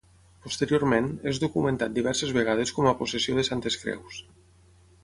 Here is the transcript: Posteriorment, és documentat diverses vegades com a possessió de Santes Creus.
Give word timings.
Posteriorment, 0.45 1.09
és 1.33 1.41
documentat 1.43 1.95
diverses 1.99 2.33
vegades 2.39 2.75
com 2.79 2.89
a 2.89 2.95
possessió 3.03 3.39
de 3.41 3.47
Santes 3.51 3.79
Creus. 3.85 4.23